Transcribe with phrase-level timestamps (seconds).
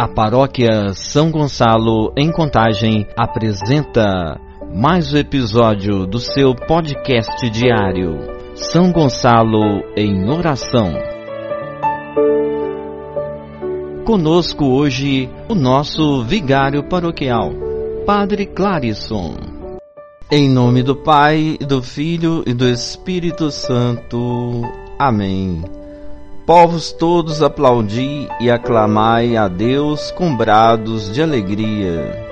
[0.00, 4.40] A paróquia São Gonçalo, em Contagem, apresenta
[4.74, 8.16] mais um episódio do seu podcast diário,
[8.54, 10.94] São Gonçalo em Oração.
[14.06, 17.50] Conosco hoje o nosso vigário paroquial,
[18.06, 19.34] Padre Clarisson.
[20.32, 24.62] Em nome do Pai, do Filho e do Espírito Santo.
[24.98, 25.62] Amém.
[26.50, 32.26] Povos todos aplaudi e aclamai a Deus com brados de alegria.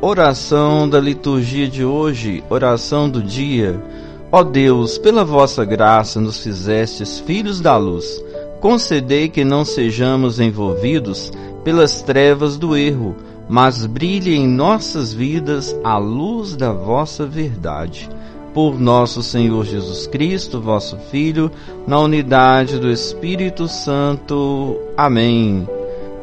[0.00, 3.82] Oração da liturgia de hoje, oração do dia.
[4.30, 8.22] Ó Deus, pela vossa graça nos fizestes filhos da luz.
[8.60, 11.32] Concedei que não sejamos envolvidos
[11.64, 13.16] pelas trevas do erro,
[13.48, 18.08] mas brilhe em nossas vidas a luz da vossa verdade
[18.54, 21.50] por nosso Senhor Jesus Cristo, vosso Filho,
[21.86, 24.78] na unidade do Espírito Santo.
[24.96, 25.68] Amém.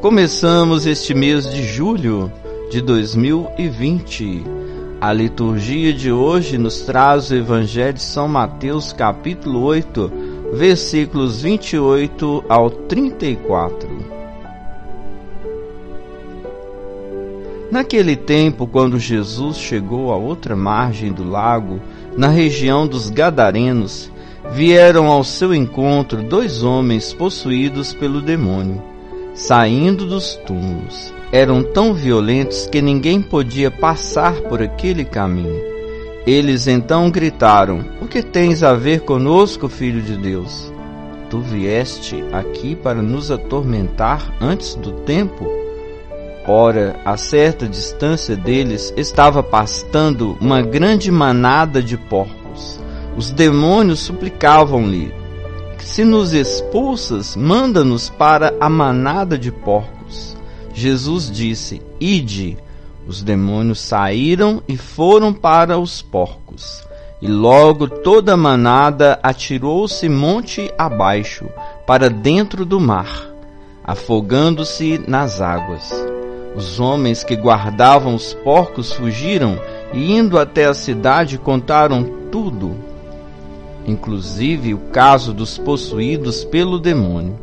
[0.02, 2.32] Começamos este mês de julho
[2.72, 4.44] de 2020.
[5.02, 10.12] A liturgia de hoje nos traz o Evangelho de São Mateus, capítulo 8,
[10.54, 14.01] versículos 28 ao 34.
[17.72, 21.80] Naquele tempo, quando Jesus chegou à outra margem do lago,
[22.18, 24.12] na região dos Gadarenos,
[24.52, 28.84] vieram ao seu encontro dois homens possuídos pelo demônio,
[29.34, 31.14] saindo dos túmulos.
[31.32, 35.64] Eram tão violentos que ninguém podia passar por aquele caminho.
[36.28, 40.74] Eles então gritaram: O que tens a ver conosco, filho de Deus?
[41.30, 45.61] Tu vieste aqui para nos atormentar antes do tempo?
[46.48, 52.80] Ora, a certa distância deles estava pastando uma grande manada de porcos.
[53.16, 55.14] Os demônios suplicavam-lhe:
[55.78, 60.36] Se nos expulsas, manda-nos para a manada de porcos.
[60.74, 62.58] Jesus disse: Ide.
[63.08, 66.84] Os demônios saíram e foram para os porcos.
[67.22, 71.48] E logo toda a manada atirou-se monte abaixo,
[71.86, 73.28] para dentro do mar,
[73.84, 76.11] afogando-se nas águas.
[76.56, 79.58] Os homens que guardavam os porcos fugiram
[79.94, 82.76] e, indo até a cidade, contaram tudo,
[83.86, 87.38] inclusive o caso dos possuídos pelo demônio.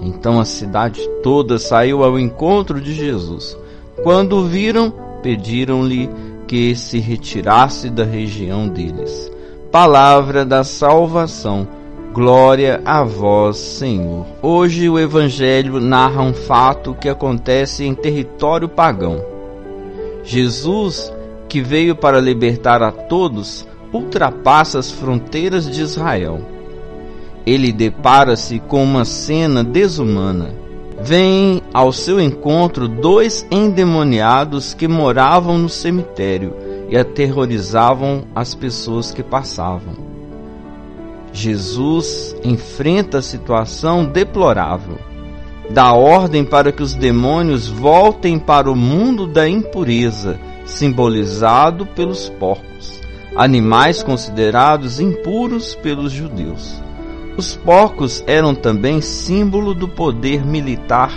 [0.00, 3.56] Então a cidade toda saiu ao encontro de Jesus.
[4.02, 4.92] Quando o viram,
[5.22, 6.08] pediram-lhe
[6.46, 9.30] que se retirasse da região deles.
[9.70, 11.68] Palavra da salvação.
[12.18, 14.26] Glória a vós, Senhor.
[14.42, 19.24] Hoje o Evangelho narra um fato que acontece em território pagão.
[20.24, 21.12] Jesus,
[21.48, 26.40] que veio para libertar a todos, ultrapassa as fronteiras de Israel.
[27.46, 30.52] Ele depara-se com uma cena desumana.
[31.00, 36.52] Vêm ao seu encontro dois endemoniados que moravam no cemitério
[36.88, 40.07] e aterrorizavam as pessoas que passavam.
[41.32, 44.98] Jesus enfrenta a situação deplorável.
[45.70, 53.00] Dá ordem para que os demônios voltem para o mundo da impureza, simbolizado pelos porcos,
[53.36, 56.82] animais considerados impuros pelos judeus.
[57.36, 61.12] Os porcos eram também símbolo do poder militar,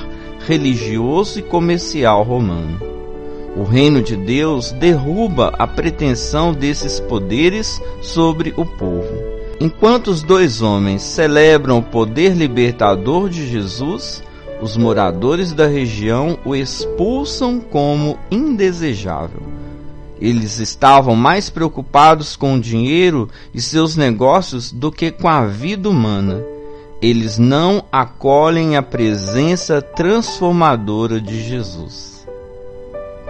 [0.46, 2.80] religioso e comercial romano.
[3.56, 9.21] O reino de Deus derruba a pretensão desses poderes sobre o povo.
[9.62, 14.24] Enquanto os dois homens celebram o poder libertador de Jesus,
[14.60, 19.44] os moradores da região o expulsam como indesejável.
[20.20, 25.88] Eles estavam mais preocupados com o dinheiro e seus negócios do que com a vida
[25.88, 26.44] humana.
[27.00, 32.28] Eles não acolhem a presença transformadora de Jesus.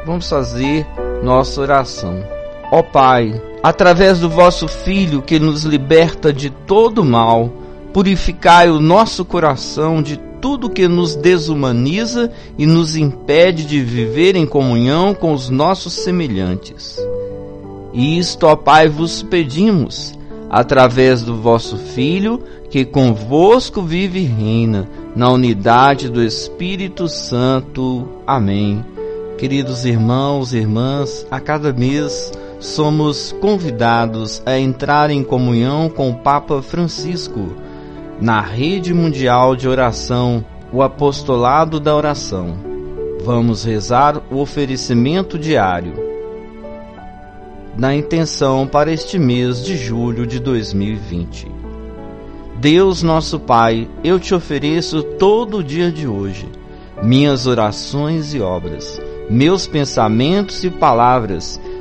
[0.06, 0.88] Vamos fazer
[1.22, 2.41] nossa oração.
[2.72, 7.52] Ó Pai, através do vosso Filho que nos liberta de todo mal,
[7.92, 14.46] purificai o nosso coração de tudo que nos desumaniza e nos impede de viver em
[14.46, 16.98] comunhão com os nossos semelhantes.
[17.94, 20.18] E isto, ó Pai, vos pedimos,
[20.50, 28.08] através do vosso Filho, que convosco vive e reina, na unidade do Espírito Santo.
[28.26, 28.84] Amém.
[29.38, 36.16] Queridos irmãos e irmãs, a cada mês somos convidados a entrar em comunhão com o
[36.16, 37.54] Papa Francisco
[38.22, 42.56] na rede mundial de oração, o apostolado da oração.
[43.26, 45.94] Vamos rezar o oferecimento diário
[47.76, 51.52] na intenção para este mês de julho de 2020.
[52.58, 56.48] Deus nosso Pai, eu te ofereço todo o dia de hoje
[57.02, 61.60] minhas orações e obras, meus pensamentos e palavras,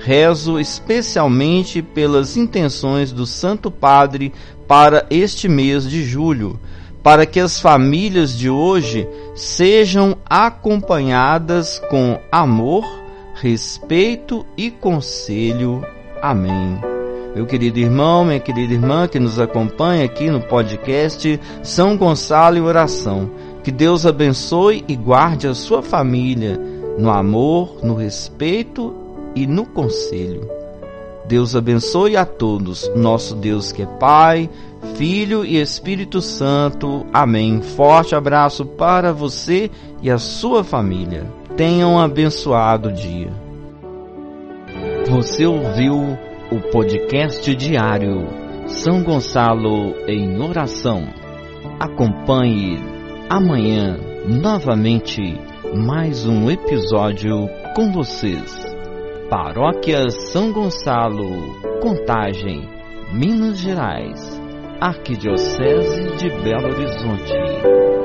[0.00, 4.32] rezo especialmente pelas intenções do Santo Padre
[4.66, 6.58] para este mês de julho,
[7.02, 12.84] para que as famílias de hoje sejam acompanhadas com amor,
[13.34, 15.84] respeito e conselho.
[16.22, 16.78] Amém.
[17.34, 22.60] Meu querido irmão, minha querida irmã que nos acompanha aqui no podcast São Gonçalo e
[22.60, 23.30] Oração.
[23.62, 26.58] Que Deus abençoe e guarde a sua família
[26.98, 28.99] no amor, no respeito
[29.34, 30.48] e no conselho.
[31.26, 34.50] Deus abençoe a todos, nosso Deus que é Pai,
[34.96, 37.06] Filho e Espírito Santo.
[37.12, 37.62] Amém.
[37.62, 39.70] Forte abraço para você
[40.02, 41.26] e a sua família.
[41.56, 43.30] Tenham um abençoado dia.
[45.08, 46.18] Você ouviu
[46.50, 48.26] o podcast diário
[48.66, 51.06] São Gonçalo em Oração.
[51.78, 52.78] Acompanhe
[53.28, 55.38] amanhã novamente
[55.74, 58.69] mais um episódio com vocês.
[59.30, 62.68] Paróquia São Gonçalo, Contagem,
[63.12, 64.18] Minas Gerais,
[64.80, 67.99] Arquidiocese de Belo Horizonte.